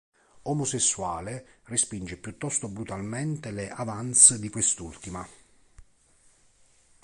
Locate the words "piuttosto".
2.17-2.67